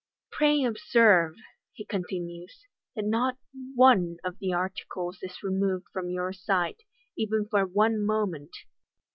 "Pray 0.35 0.63
observe," 0.63 1.35
he 1.73 1.85
continues," 1.85 2.65
that 2.95 3.05
not 3.05 3.37
one 3.75 4.17
of 4.23 4.39
the 4.39 4.51
articles 4.51 5.19
is 5.21 5.43
removed 5.43 5.85
from 5.93 6.09
your 6.09 6.33
sight, 6.33 6.81
even 7.15 7.47
for 7.47 7.67
one 7.67 8.03
moment. 8.03 8.49